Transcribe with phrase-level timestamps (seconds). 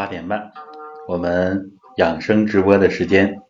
[0.00, 0.50] 八点半，
[1.06, 3.42] 我们养生直播的时间。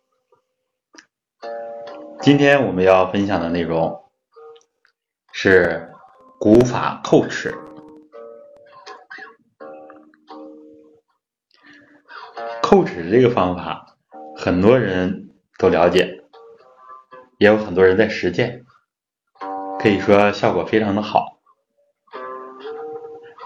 [2.20, 4.10] 今天我们要分享的内容
[5.30, 5.92] 是
[6.40, 7.54] 古法叩齿。
[12.60, 13.86] 叩齿这个方法，
[14.36, 16.24] 很多人都了解，
[17.38, 18.64] 也有很多人在实践，
[19.78, 21.38] 可以说效果非常的好。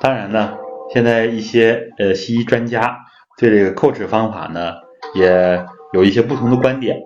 [0.00, 0.63] 当然呢。
[0.94, 3.00] 现在一些呃西医专家
[3.36, 4.74] 对这个叩齿方法呢，
[5.16, 7.00] 也有一些不同的观点。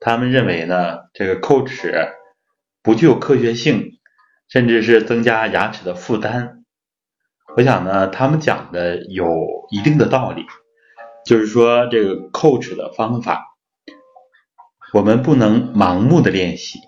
[0.00, 2.08] 他们认为呢，这个叩齿
[2.82, 4.00] 不具有科学性，
[4.48, 6.64] 甚至是增加牙齿的负担。
[7.56, 9.28] 我想呢，他们讲的有
[9.70, 10.44] 一定的道理，
[11.24, 13.54] 就是说这个叩齿的方法，
[14.92, 16.80] 我们不能盲目的练习，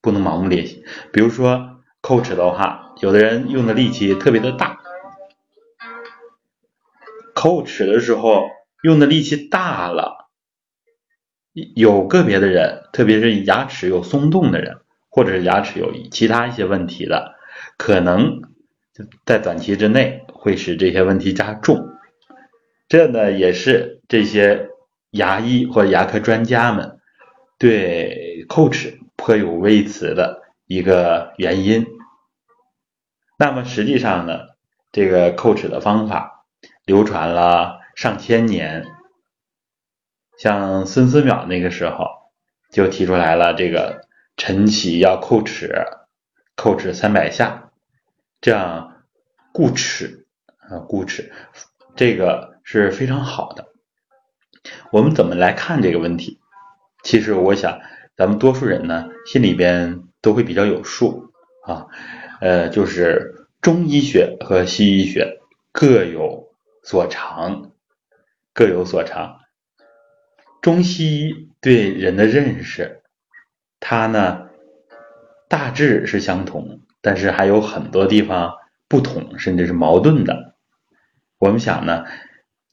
[0.00, 0.82] 不能盲目练习。
[1.12, 4.78] 比如说叩齿的话，有的人用的力气特别的大。
[7.42, 8.50] 叩齿的时候
[8.84, 10.28] 用的力气大了，
[11.74, 14.76] 有个别的人，特别是牙齿有松动的人，
[15.10, 17.34] 或者是牙齿有其他一些问题的，
[17.76, 18.42] 可能
[19.26, 21.88] 在短期之内会使这些问题加重。
[22.86, 24.68] 这呢也是这些
[25.10, 27.00] 牙医或牙科专家们
[27.58, 31.88] 对叩齿颇有微词的一个原因。
[33.36, 34.42] 那么实际上呢，
[34.92, 36.41] 这个叩齿的方法。
[36.84, 38.86] 流传了上千年，
[40.36, 42.06] 像孙思邈那个时候
[42.72, 45.86] 就提出来了，这个晨起要叩齿，
[46.56, 47.70] 叩齿三百下，
[48.40, 49.04] 这样
[49.52, 50.26] 固齿
[50.58, 51.32] 啊固齿，
[51.94, 53.68] 这个是非常好的。
[54.90, 56.40] 我们怎么来看这个问题？
[57.04, 57.80] 其实我想，
[58.16, 61.32] 咱们多数人呢心里边都会比较有数
[61.64, 61.86] 啊，
[62.40, 66.51] 呃，就是中医学和西医学各有。
[66.82, 67.72] 所长
[68.52, 69.40] 各有所长，
[70.60, 73.02] 中西医对人的认识，
[73.80, 74.48] 它呢
[75.48, 78.54] 大致是相同，但是还有很多地方
[78.88, 80.54] 不同，甚至是矛盾的。
[81.38, 82.04] 我们想呢，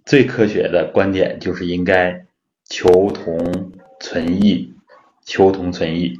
[0.06, 2.26] 最科学的观点就是应该
[2.66, 4.74] 求同存异，
[5.24, 6.16] 求同存异，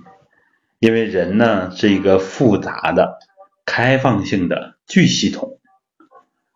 [0.80, 3.20] 因为人呢是一个复杂的、
[3.66, 5.60] 开放性的巨系统。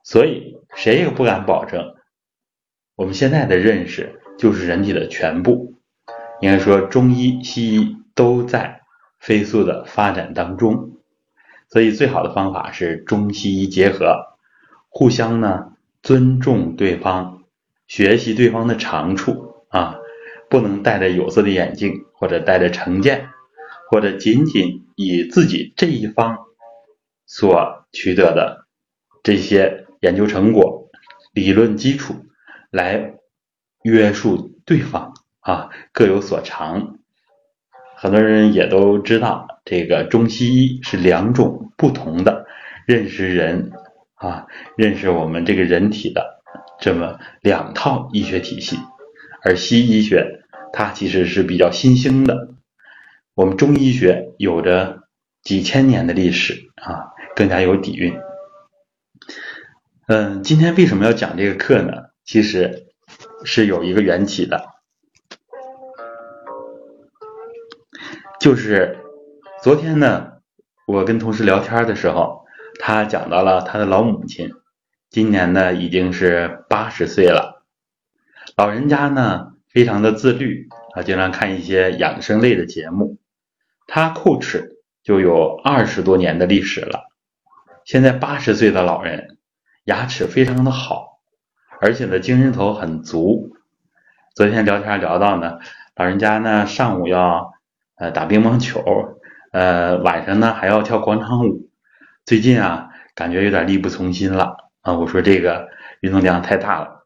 [0.04, 1.96] 所以谁也不敢保证，
[2.96, 5.76] 我们现在的认识就是人体的全部。
[6.42, 8.82] 应该说，中医、西医都在
[9.20, 10.98] 飞速的发展当中。
[11.70, 14.36] 所以，最好的方法是中西医结合，
[14.90, 17.44] 互相呢尊重对方，
[17.88, 20.00] 学习对方的长处啊，
[20.50, 23.30] 不能戴着有色的眼镜，或者戴着成见，
[23.90, 26.40] 或者仅仅以自己这一方
[27.26, 28.66] 所取得的
[29.22, 29.82] 这些。
[30.04, 30.63] 研究成果、
[31.34, 32.26] 理论基础
[32.72, 33.16] 来
[33.84, 37.00] 约束对方啊，各有所长。
[37.96, 42.46] 很多人也都知道，这个中西医是两种不同的
[42.86, 43.72] 认识人
[44.16, 44.46] 啊，
[44.78, 46.42] 认识我们这个人体的
[46.80, 48.78] 这么两套医学体系。
[49.42, 52.50] 而西医学它其实是比较新兴的，
[53.36, 55.04] 我们中医学有着
[55.42, 58.14] 几千年的历史啊，更加有底蕴。
[60.06, 62.10] 嗯，今天为什么要讲这个课呢？
[62.26, 62.88] 其实
[63.46, 64.68] 是有一个缘起的，
[68.38, 68.98] 就是
[69.62, 70.34] 昨天呢，
[70.86, 72.44] 我跟同事聊天的时候，
[72.82, 74.52] 他讲到了他的老母亲，
[75.10, 77.64] 今年呢已经是八十岁了，
[78.58, 83.20] 老人家呢非常的自律啊，经常看一些养生类的节目，
[83.88, 84.68] 他 coach
[85.02, 87.06] 就有二十多年的历史了，
[87.86, 89.38] 现在八十岁的老人。
[89.86, 91.20] 牙齿非常的好，
[91.82, 93.52] 而且呢精神头很足。
[94.34, 95.60] 昨天聊天聊到呢，
[95.96, 97.52] 老人家呢上午要
[97.98, 98.82] 呃打乒乓球，
[99.52, 101.70] 呃晚上呢还要跳广场舞。
[102.26, 104.94] 最近啊感觉有点力不从心了啊。
[104.94, 105.68] 我说这个
[106.00, 107.04] 运动量太大了。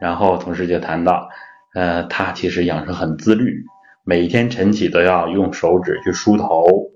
[0.00, 1.28] 然后同事就谈到，
[1.74, 3.64] 呃他其实养生很自律，
[4.02, 6.90] 每天晨起都要用手指去梳头，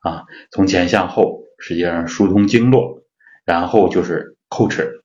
[0.00, 2.97] 啊从前向后，实际上疏通经络。
[3.48, 5.02] 然后就是叩齿，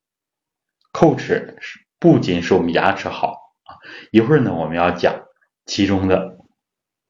[0.91, 3.79] 叩齿是不仅是我们牙齿好啊，
[4.11, 5.23] 一会儿呢我们要讲
[5.65, 6.39] 其中的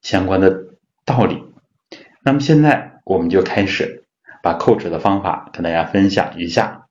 [0.03, 0.75] 相关的
[1.06, 1.44] 道理。
[2.24, 4.06] 那么现在我们就开始
[4.44, 6.88] 把叩齿的方法跟大家分享一下。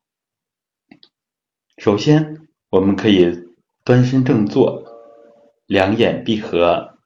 [1.76, 3.48] 首先，我们可以
[3.84, 4.82] 端身正坐，
[5.66, 6.98] 两眼闭合，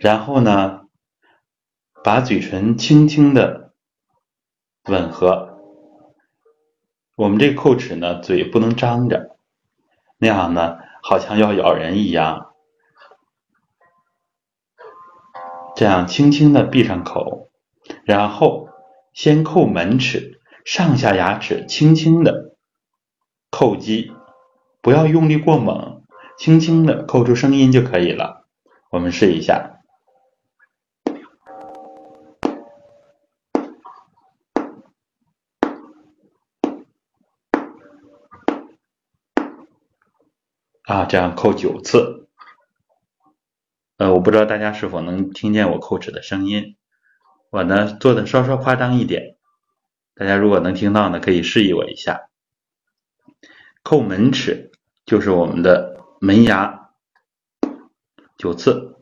[0.00, 0.86] 然后呢，
[2.02, 3.74] 把嘴唇轻轻的
[4.84, 5.53] 吻合。
[7.16, 9.36] 我们这个叩齿呢，嘴不能张着，
[10.18, 12.50] 那样呢，好像要咬人一样。
[15.76, 17.50] 这样轻轻的闭上口，
[18.04, 18.68] 然后
[19.12, 22.56] 先叩门齿，上下牙齿轻轻的
[23.50, 24.12] 叩击，
[24.80, 26.02] 不要用力过猛，
[26.36, 28.46] 轻轻的叩出声音就可以了。
[28.90, 29.73] 我们试一下。
[40.84, 42.28] 啊，这样扣九次，
[43.96, 46.76] 呃，我不知道大家是否能听见我扣齿的声音，
[47.48, 49.36] 我呢做的稍稍夸张一点，
[50.14, 52.28] 大家如果能听到呢，可以示意我一下。
[53.82, 54.72] 扣门齿
[55.06, 56.90] 就是我们的门牙
[58.36, 58.93] 九次。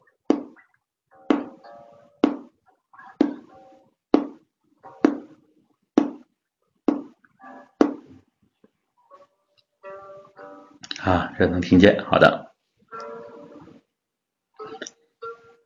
[11.05, 12.53] 啊，这能听见，好的。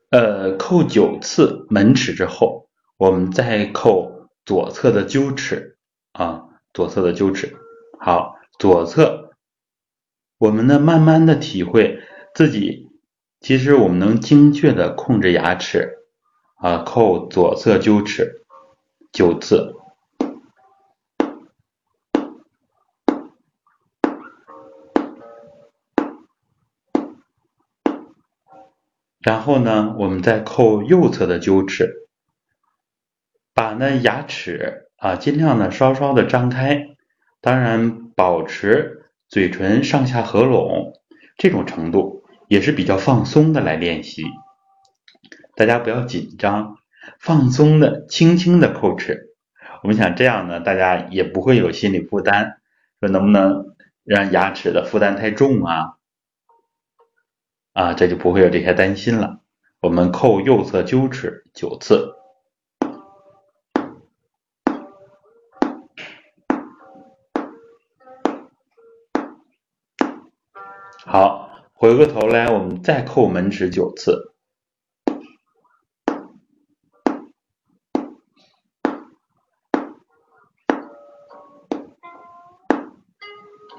[0.09, 5.77] 呃，扣九次门齿之后，我们再扣左侧的臼齿
[6.12, 7.55] 啊，左侧的臼齿。
[8.00, 9.35] 好，左侧，
[10.38, 12.00] 我们呢慢慢的体会
[12.35, 12.88] 自己，
[13.41, 15.99] 其实我们能精确的控制牙齿
[16.56, 18.41] 啊，扣左侧臼齿
[19.12, 19.75] 九次。
[29.26, 32.06] 然后呢，我们再扣右侧的臼齿，
[33.52, 36.90] 把那牙齿啊尽量的稍稍的张开，
[37.40, 40.93] 当然保持嘴唇上下合拢
[41.37, 44.23] 这种程度也是比较放松的来练习。
[45.56, 46.76] 大家不要紧张，
[47.19, 49.31] 放松的轻轻的叩齿。
[49.82, 52.58] 我们想这样呢，大家也不会有心理负担，
[53.00, 53.75] 说能不能
[54.05, 55.95] 让牙齿的负担太重啊？
[57.76, 59.40] 啊，这就不会有这些担心了。
[59.82, 62.14] 我们扣右侧臼齿九次。
[71.05, 74.32] 好，回过头来，我们再扣门齿九次。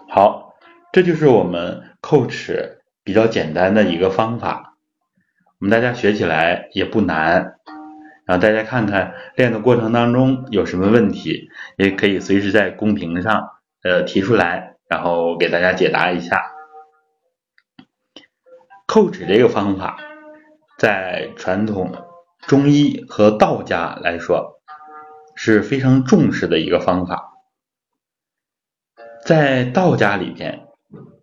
[0.08, 0.54] 好，
[0.94, 2.77] 这就是我们扣齿。
[3.08, 4.76] 比较简单的一个方法，
[5.62, 7.56] 我们大家学起来也不难。
[8.26, 13.48] 然后大家看看练的过程当中有什么问题，也可以随时在公屏上
[13.82, 16.52] 呃提出来，然后给大家解答一下。
[18.86, 19.98] 叩齿这个方法，
[20.78, 21.94] 在传统
[22.42, 24.60] 中医和道家来说
[25.34, 27.32] 是非常重视的一个方法。
[29.26, 30.68] 在道家里边，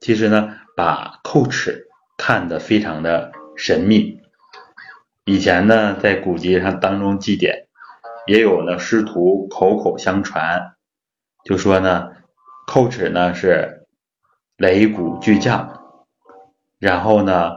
[0.01, 0.63] 其实呢。
[0.76, 1.87] 把叩齿
[2.17, 4.21] 看得非常的神秘。
[5.25, 7.69] 以前呢，在古籍上当中记典，
[8.26, 10.75] 也有呢师徒口口相传，
[11.44, 12.11] 就说呢，
[12.67, 13.87] 叩齿呢是
[14.59, 15.81] 擂鼓巨匠。
[16.79, 17.53] 然后呢，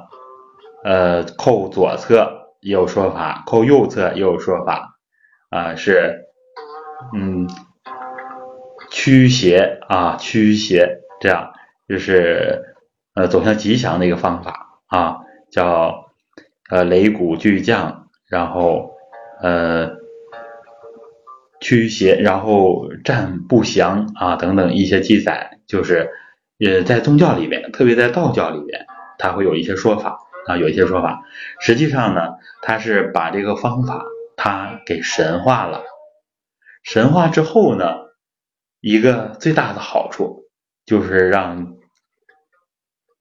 [0.84, 4.98] 呃，叩左侧也有说法，叩右侧也有说法，
[5.50, 6.28] 啊是，
[7.14, 7.50] 嗯，
[8.92, 11.52] 驱邪啊驱邪，这样
[11.90, 12.76] 就是。
[13.18, 15.18] 呃，走向吉祥的一个方法啊，
[15.50, 16.12] 叫
[16.70, 18.92] 呃擂鼓巨匠，然后
[19.42, 19.90] 呃
[21.60, 26.12] 驱邪，然后战不祥啊等等一些记载，就是
[26.64, 28.86] 呃在宗教里面，特别在道教里面，
[29.18, 31.24] 它会有一些说法啊，有一些说法，
[31.60, 34.06] 实际上呢，它是把这个方法
[34.36, 35.82] 它给神化了，
[36.84, 37.96] 神化之后呢，
[38.80, 40.44] 一个最大的好处
[40.86, 41.77] 就是让。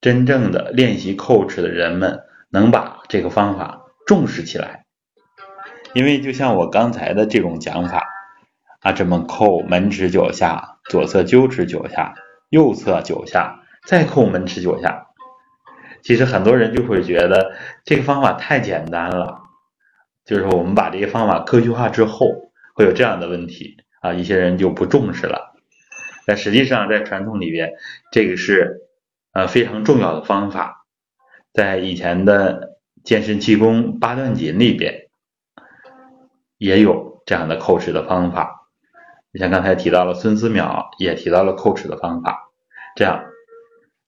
[0.07, 4.85] 真正的练习叩齿的人们能把这个方法重视起来，
[5.95, 8.07] 因为就像我刚才的这种讲法
[8.83, 12.15] 啊，这么叩门齿九下，左侧臼齿九下，
[12.51, 15.09] 右侧九下，再叩门齿九下，
[16.05, 19.41] 其实很多人就会觉得这个方法太简单了，
[20.25, 22.29] 就是我们把这个方法科学化之后
[22.77, 25.53] 会有这样的问题啊，一些人就不重视了。
[26.25, 27.73] 但实际上在传统里边，
[28.13, 28.83] 这个是。
[29.37, 30.87] 呃，非常重要的方法，
[31.53, 35.11] 在以前的健身气功八段锦里边
[36.57, 38.67] 也有这样的叩齿的方法。
[39.31, 42.49] 你像刚才提到了孙思邈，也提到了叩齿的方法。
[42.95, 43.27] 这样，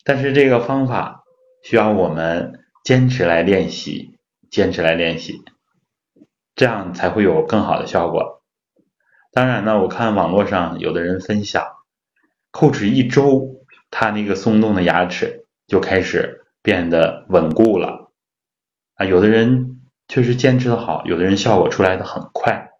[0.02, 1.24] 但是这个方法
[1.62, 4.16] 需要我们坚持来练习，
[4.50, 5.42] 坚持来练习，
[6.54, 8.42] 这样才会有更好的效果。
[9.30, 11.66] 当然呢，我看网络上有的人分享，
[12.50, 13.57] 叩齿一周。
[13.90, 18.10] 他那个松动的牙齿就开始变得稳固了
[18.94, 19.06] 啊。
[19.06, 22.70] 有的人确实坚持的好，有的人效果出来的很快。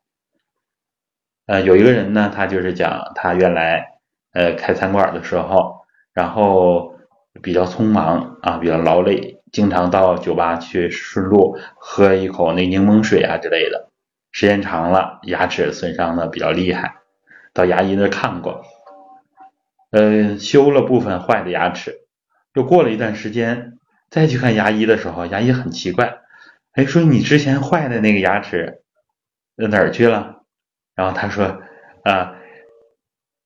[1.46, 3.98] 呃，有一个人呢，他就是讲他原来
[4.32, 5.80] 呃开餐馆的时候，
[6.12, 6.94] 然后
[7.42, 13.88] 比较匆忙啊，比较劳累，经常到酒吧去顺路喝一口那柠檬水啊之类的，
[14.30, 16.96] 时间长了牙齿损伤的比较厉害，
[17.54, 18.62] 到牙医那看过，
[19.90, 22.00] 呃，修了部分坏的牙齿，
[22.54, 23.78] 又过了一段时间
[24.10, 26.20] 再去看牙医的时候，牙医很奇怪，
[26.72, 28.82] 哎，说你之前坏的那个牙齿
[29.56, 30.42] 哪儿去了？
[30.94, 31.62] 然后他说，
[32.04, 32.36] 啊，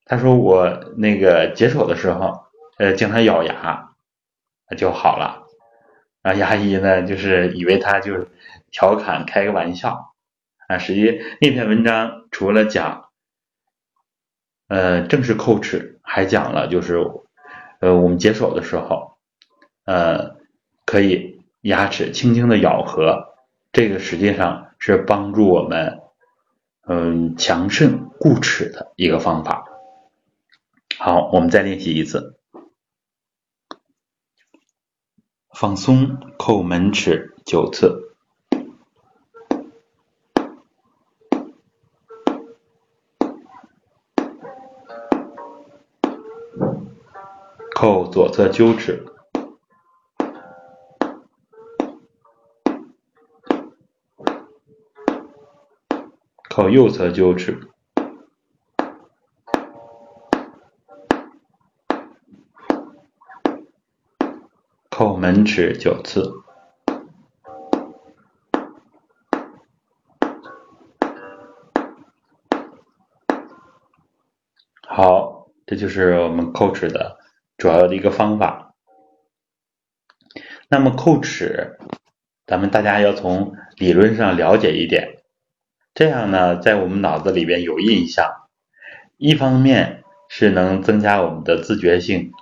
[0.05, 2.47] 他说我那个解手的时候，
[2.79, 3.91] 呃，经常咬牙，
[4.77, 5.47] 就好了。
[6.23, 8.29] 然后牙医呢，就是以为他就是
[8.71, 10.15] 调侃开个玩笑，
[10.69, 13.11] 啊，实际那篇文章除了讲，
[14.69, 16.99] 呃，正式叩齿，还讲了就是，
[17.81, 19.17] 呃，我们解手的时候，
[19.85, 20.37] 呃，
[20.85, 23.35] 可以牙齿轻轻的咬合，
[23.73, 26.01] 这个实际上是帮助我们。
[26.85, 29.69] 嗯，强肾固齿的一个方法。
[30.99, 32.41] 好，我们再练习一次。
[35.55, 38.12] 放松，叩门齿九次。
[48.33, 49.05] 叩左侧臼齿。
[56.49, 57.69] 靠右侧臼齿，
[64.91, 66.33] 叩门齿九次。
[74.87, 77.22] 好，这就是我们叩齿的
[77.63, 78.75] 主要的一个方法。
[80.69, 81.79] 那么叩齿，
[82.45, 85.23] 咱们大家要从理论上了解一点。
[85.95, 88.29] 这样呢，在我们脑子里边有印象，
[89.17, 92.33] 一方面是能增加我们的自觉性，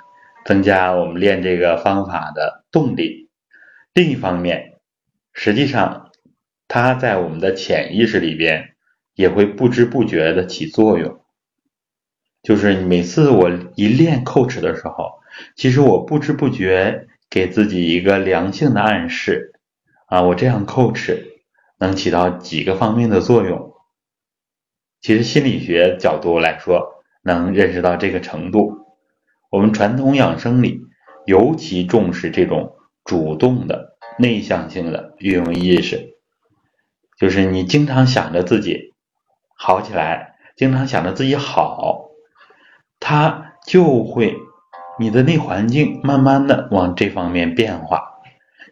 [0.47, 3.29] 增加我们练这个方法的动力；
[3.93, 4.81] 另一方面，
[5.35, 6.13] 实际上
[6.67, 8.75] 它在我们的潜意识里边
[9.13, 11.23] 也会不知不觉的起作用。
[12.43, 15.21] 就是每次我一练叩齿的时候，
[15.57, 19.53] 其实我不知不觉给自己一个良性的暗示
[20.07, 21.29] 啊，我这样叩齿。
[21.83, 23.73] 能起到几个方面的作用。
[25.01, 28.85] 其实心理学角度来说，能认识到这个程度。
[29.51, 30.83] 我们传统养生里
[31.25, 36.19] 尤其重视这种主动的、内向性的运用意识，
[37.19, 38.93] 就是你经常想着自己
[39.57, 42.00] 好起来，经常想着自己好，
[43.01, 44.37] 它就会
[44.99, 48.05] 你的内环境慢慢的往这方面变化。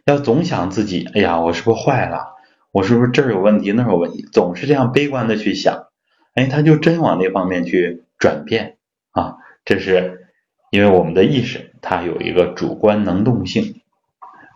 [0.04, 2.36] 要总想自己，哎呀，我是不是坏了？
[2.70, 4.22] 我是不是这儿有问题那儿有问题？
[4.30, 5.86] 总是这样悲观的去想，
[6.34, 8.76] 哎，他就真往那方面去转变
[9.10, 9.36] 啊！
[9.64, 10.28] 这是
[10.70, 13.80] 因为我们的意识它有一个主观能动性，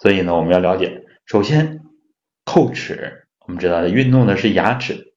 [0.00, 1.04] 所以呢，我们要了解。
[1.24, 1.80] 首先，
[2.44, 5.12] 叩齿，我们知道运动的是牙齿，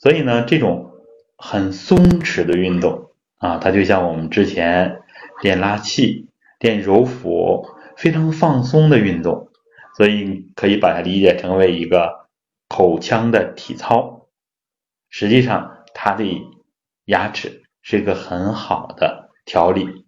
[0.00, 0.90] 所以呢，这种
[1.36, 3.11] 很松弛的运动
[3.42, 5.02] 啊，它就像我们之前
[5.42, 7.68] 练拉气、练揉腹
[7.98, 9.50] 非常放松的运动，
[9.98, 12.22] 所以可以把它理解成为一个。
[12.74, 14.28] 口腔的体操，
[15.10, 16.40] 实际上它对
[17.04, 20.06] 牙齿是一个很好的调理，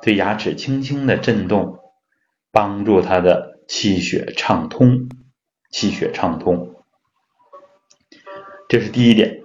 [0.00, 1.78] 对牙齿轻轻的震动，
[2.50, 5.10] 帮助它的气血畅通，
[5.70, 6.74] 气血畅通，
[8.66, 9.37] 这是第一点。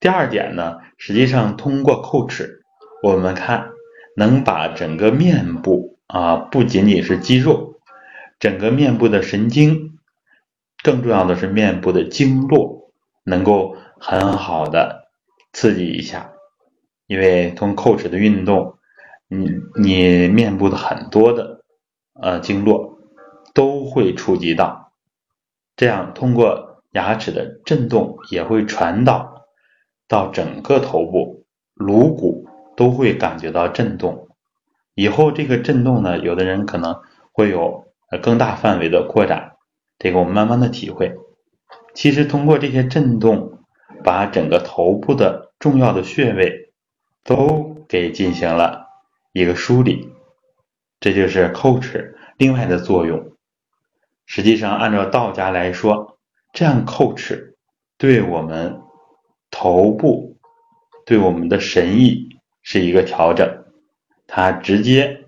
[0.00, 2.62] 第二点呢，实际上通过叩齿，
[3.02, 3.70] 我们看
[4.16, 7.80] 能把整个面部啊，不仅仅是肌肉，
[8.38, 9.98] 整个面部的神经。
[10.82, 12.92] 更重要的是面部的经络
[13.24, 15.08] 能够很好的
[15.52, 16.30] 刺激一下，
[17.08, 18.78] 因为通过叩齿的运动，
[19.26, 21.64] 你你面部的很多的
[22.20, 23.00] 呃经络
[23.52, 24.92] 都会触及到，
[25.74, 29.35] 这样通过牙齿的震动也会传导
[30.08, 31.44] 到整个头部，
[31.74, 34.28] 颅骨都会感觉到震动。
[34.94, 36.96] 以后这个震动呢，有的人可能
[37.32, 39.52] 会有呃更大范围的扩展。
[39.98, 41.14] 这个我们慢慢的体会，
[41.94, 43.60] 其实通过这些震动，
[44.04, 46.72] 把整个头部的重要的穴位
[47.24, 48.86] 都给进行了
[49.32, 50.10] 一个梳理，
[51.00, 53.32] 这就是叩齿另外的作用。
[54.26, 56.18] 实际上，按照道家来说，
[56.52, 57.56] 这样叩齿
[57.96, 58.80] 对我们
[59.50, 60.36] 头部、
[61.04, 63.64] 对我们的神意是一个调整，
[64.26, 65.26] 它直接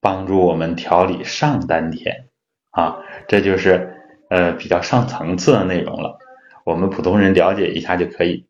[0.00, 2.28] 帮助我们调理上丹田
[2.70, 3.96] 啊，这就是
[4.30, 6.18] 呃比较上层次的内容了，
[6.64, 8.46] 我们普通人了解一下就可以。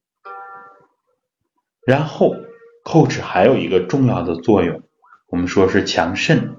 [1.86, 2.36] 然后
[2.84, 4.82] 叩齿还有一个重要的作用，
[5.28, 6.56] 我们说是强肾，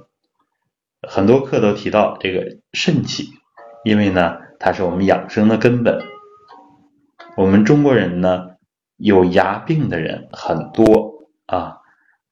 [1.07, 3.29] 很多课都提到这个肾气，
[3.83, 6.08] 因为呢它是我们养生的根本。
[7.39, 8.57] 我们中国人呢
[8.97, 11.77] 有牙病的人很多啊，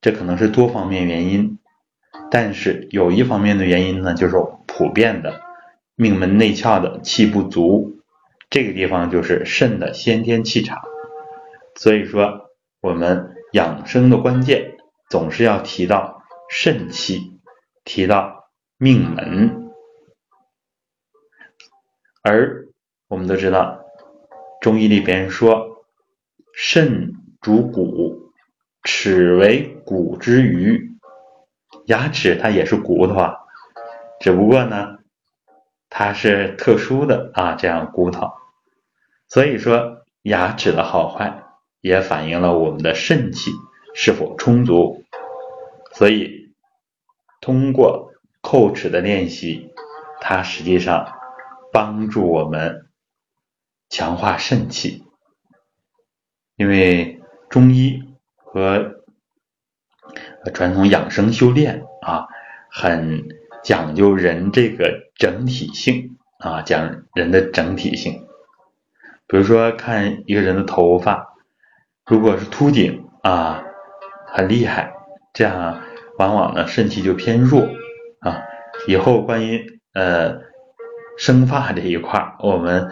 [0.02, 1.60] 这可能是多方面原因。
[2.30, 4.36] 但是有一方面的原因呢，就是
[4.66, 5.40] 普遍的
[5.96, 8.02] 命门内窍的气不足，
[8.50, 10.82] 这个地方就是肾的先天气场。
[11.76, 12.50] 所以说，
[12.82, 14.76] 我们养生的关键
[15.10, 17.40] 总是要提到肾气，
[17.86, 19.72] 提到命门。
[22.22, 22.68] 而
[23.08, 23.86] 我们都知道，
[24.62, 25.86] 中医里边说，
[26.54, 28.32] 肾主骨，
[28.84, 30.98] 齿为骨之余。
[31.86, 33.36] 牙齿它也是骨头啊，
[34.20, 34.98] 只不过呢，
[35.90, 38.32] 它是特殊的啊，这样骨头。
[39.28, 41.44] 所以说，牙齿的好坏
[41.82, 43.52] 也反映了我们的肾气
[43.94, 45.04] 是否充足。
[45.94, 46.54] 所以，
[47.42, 48.12] 通过
[48.42, 49.70] 叩齿的练习，
[50.20, 51.14] 它实际上
[51.72, 52.87] 帮助我们
[53.90, 55.04] 强化肾气。
[56.56, 58.04] 因为中医
[58.36, 59.04] 和
[60.54, 62.28] 传统养生修炼啊，
[62.72, 63.28] 很
[63.64, 68.26] 讲究人这个整体性啊，讲人的整体性。
[69.28, 71.36] 比如说，看一个人的头发，
[72.06, 73.64] 如果是秃顶啊，
[74.26, 74.94] 很厉害，
[75.34, 75.84] 这样
[76.18, 77.68] 往往呢肾气就偏弱
[78.20, 78.42] 啊。
[78.88, 80.40] 以后关于呃
[81.18, 82.90] 生发这一块，我们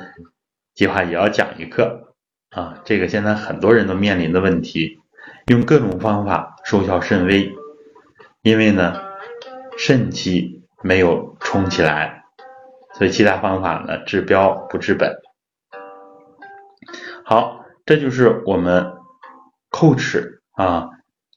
[0.76, 2.14] 计划也要讲一课
[2.52, 2.82] 啊。
[2.86, 5.00] 这个现在很多人都面临的问题。
[5.48, 7.54] 用各种方法收效甚微，
[8.42, 9.00] 因为呢，
[9.78, 12.24] 肾气没有充起来，
[12.96, 15.16] 所以其他方法呢治标不治本。
[17.24, 18.94] 好，这就是我们
[19.70, 20.90] 叩齿啊，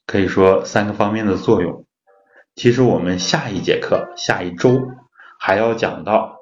[0.07, 1.85] 可以说三个方面的作用。
[2.55, 4.89] 其实我们下一节课、下一周
[5.39, 6.39] 还要讲到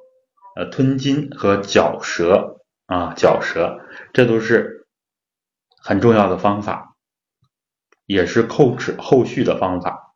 [0.56, 2.57] 呃吞津和绞舌
[2.88, 3.80] 啊，绞舌，
[4.14, 4.88] 这都是
[5.80, 6.96] 很重要的方法。
[8.08, 10.14] 也是叩齿后续的方法，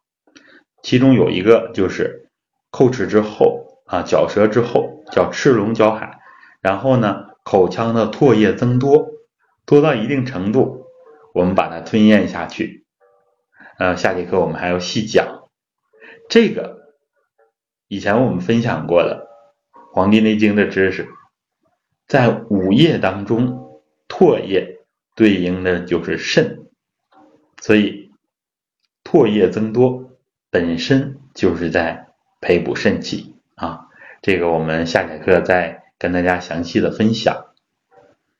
[0.81, 2.29] 其中有一个就是
[2.71, 6.21] 叩齿之后啊，绞舌之后叫赤龙绞海，
[6.61, 9.09] 然后呢，口腔的唾液增多，
[9.65, 10.85] 多到一定程度，
[11.33, 12.85] 我们把它吞咽下去。
[13.77, 15.49] 呃，下节课我们还要细讲
[16.29, 16.95] 这个，
[17.89, 19.27] 以前我们分享过的
[19.93, 21.09] 《黄帝内经》的知识，
[22.11, 24.81] 在五液当中，唾液
[25.15, 26.67] 对应的就是肾。
[27.61, 28.11] 所以，
[29.01, 30.11] 唾液增多
[30.49, 32.09] 本身就是在
[32.41, 33.87] 培补肾气啊。
[34.21, 37.45] 这个我们下节课再跟大家详细的分享。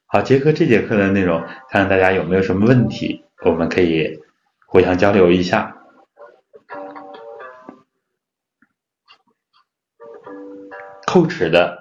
[0.05, 4.19] 好，结合这节课的内容，看看大家有没有什么问题，我们可以
[4.65, 5.77] 互相交流一下。
[11.07, 11.80] 叩齿的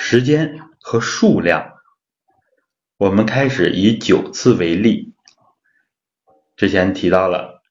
[0.00, 1.72] 时间和数量，
[2.96, 5.12] 我们开始以九次为例。
[6.56, 7.62] 之前提到了，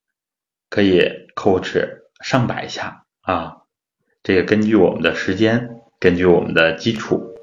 [0.69, 0.99] 可以
[1.35, 3.61] 叩齿上百下啊，
[4.23, 7.33] 这个根据我们的时间，根据我们的基础，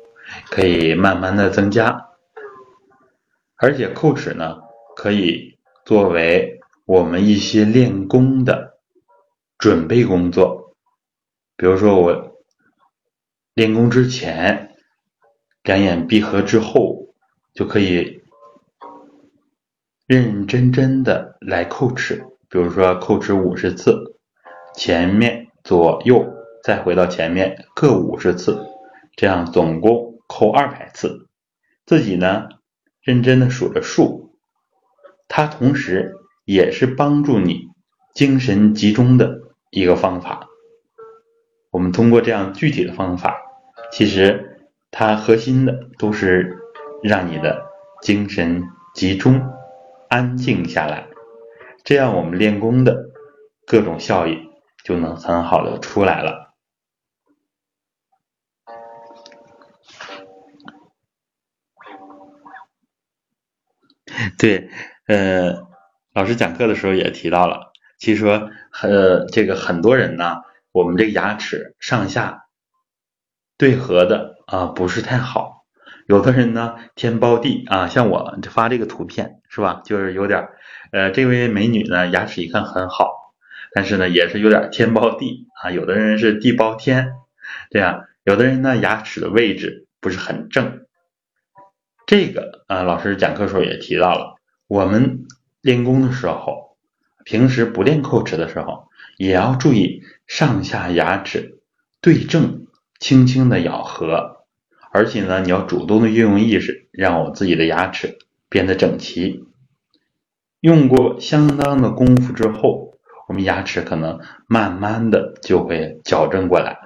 [0.50, 2.10] 可以慢慢的增加。
[3.56, 4.60] 而且扣齿呢，
[4.94, 8.78] 可以作为我们一些练功的
[9.56, 10.76] 准备工作，
[11.56, 12.42] 比如说我
[13.54, 14.73] 练功之前，
[15.64, 17.08] 两眼闭合之后，
[17.52, 18.22] 就可以。
[20.06, 24.18] 认认真真的来叩齿，比如说叩齿五十次，
[24.74, 26.30] 前面、左右，
[26.62, 28.66] 再回到前面各五十次，
[29.16, 31.26] 这样总共叩二百次。
[31.86, 32.48] 自己呢，
[33.00, 34.36] 认真的数着数，
[35.26, 37.68] 它同时也是帮助你
[38.14, 40.46] 精神集中的一个方法。
[41.70, 43.40] 我们通过这样具体的方法，
[43.90, 44.53] 其实
[44.96, 46.56] 它核心的都是
[47.02, 47.66] 让你的
[48.00, 48.62] 精神
[48.94, 49.42] 集中。
[50.08, 51.08] 安静下来，
[51.82, 53.10] 这样我们练功的
[53.66, 54.38] 各种效益
[54.84, 56.54] 就能很好的出来了。
[64.38, 64.70] 对，
[65.08, 65.66] 呃，
[66.12, 68.50] 老师讲课的时候也提到了，其实说，
[68.82, 72.46] 呃，这个很多人呢，我们这个牙齿上下
[73.58, 75.64] 对合的啊不是太好。
[76.06, 79.80] 有的人呢，天包地啊，像我发这个图片是吧？
[79.84, 80.48] 就是有点，
[80.92, 83.32] 呃，这位美女呢，牙齿一看很好，
[83.72, 87.12] 但是呢，也是有点天包地啊，有的人是地包天，
[87.70, 90.84] 这样，有的人呢牙齿的位置不是很正。
[92.06, 94.34] 这个啊，老师讲课时候也提到了，
[94.66, 95.24] 我们
[95.62, 96.76] 练功的时候，
[97.24, 101.60] 平时不练叩齿的时候，也要注意上下牙齿
[102.02, 102.63] 对正，
[103.04, 104.46] 轻轻的咬合，
[104.90, 108.16] 而且呢，你要主动的运用意识，让我自己的牙齿
[108.48, 109.44] 变得整齐。
[110.60, 112.94] 用过相当的功夫之后，
[113.28, 116.78] 我们牙齿可能慢慢的就会矫正过来。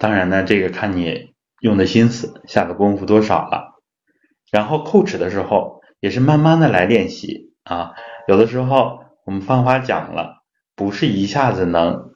[0.00, 3.80] 当然呢，这个看你用的心思、下的功夫多少了。
[4.50, 7.92] 然后叩齿的时候，也是慢慢的来练习啊。
[8.26, 10.42] 有的时候我们方法讲了，
[10.74, 12.14] 不是一下子能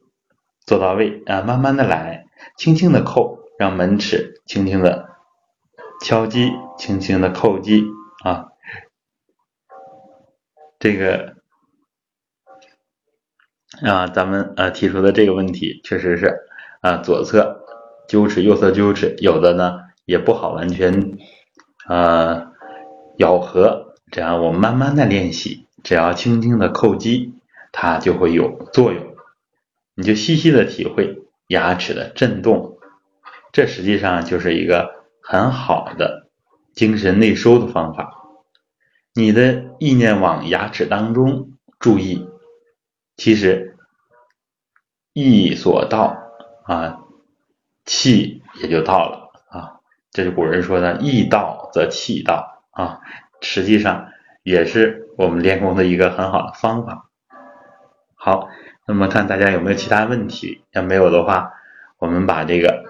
[0.67, 2.24] 做到位啊，慢慢的来，
[2.57, 5.09] 轻轻的扣，让门齿轻轻的
[6.03, 7.85] 敲击，轻轻的叩击
[8.23, 8.49] 啊。
[10.79, 11.35] 这个
[13.83, 16.47] 啊，咱们呃提出的这个问题确实是
[16.81, 17.65] 啊，左侧
[18.09, 21.19] 臼齿，右侧臼齿，有的呢也不好完全
[21.87, 22.53] 啊
[23.17, 27.35] 咬合，这样我们慢慢的练习，只要轻轻的叩击，
[27.73, 29.17] 它就会有作用。
[29.95, 31.24] 你就细细的体会
[31.55, 32.79] 牙齿的震动，
[33.53, 36.29] 这实际上就是一个很好的
[36.75, 38.11] 精神内收的方法。
[39.15, 42.29] 你的意念往牙齿当中注意，
[43.17, 43.77] 其实
[45.13, 46.19] 意所到
[46.65, 46.99] 啊，
[47.85, 49.79] 气也就到了啊。
[50.11, 53.01] 这是古人说的“意到则气到”啊，
[53.41, 54.09] 实际上
[54.43, 57.09] 也是我们练功的一个很好的方法。
[58.17, 58.49] 好，
[58.87, 60.63] 那么看大家有没有其他问题？
[60.73, 61.53] 要没有的话，
[61.99, 62.85] 我们把这个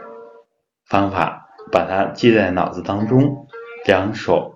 [0.84, 3.46] 方法把它记在脑子当中，
[3.84, 4.52] 两手。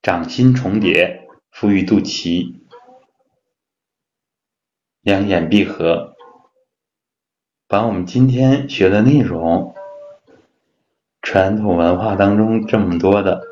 [0.00, 2.60] 掌心重叠，敷于肚脐，
[5.02, 6.14] 两眼闭合，
[7.66, 9.74] 把我们今天学的内容，
[11.20, 13.42] 传统文化当中这么多的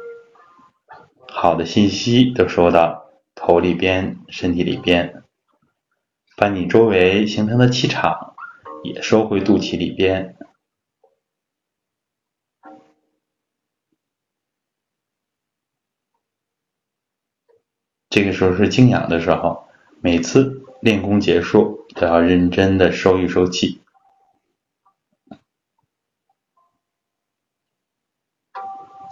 [1.28, 5.24] 好的信息都收到头里边、身体里边，
[6.36, 8.36] 把你周围形成的气场
[8.84, 10.36] 也收回肚脐里边。
[18.10, 19.66] 这个时候是静养的时候，
[20.00, 23.80] 每次练功结束都要认真的收一收气。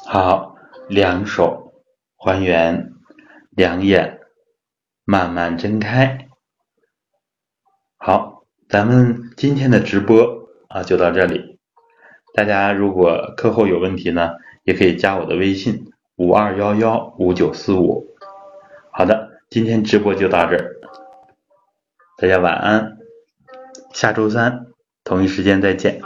[0.06, 0.56] 好，
[0.88, 1.72] 两手
[2.16, 2.92] 还原，
[3.50, 4.20] 两眼
[5.04, 6.28] 慢慢睁开。
[8.06, 11.58] 好，咱们今天的直播啊就到这里。
[12.34, 14.32] 大家如果课后有问题呢，
[14.64, 15.86] 也可以加我的微信
[16.16, 18.06] 五二幺幺五九四五。
[18.92, 20.70] 好的，今天直播就到这儿，
[22.18, 22.98] 大家晚安，
[23.94, 24.66] 下周三
[25.02, 25.98] 同一时间再见。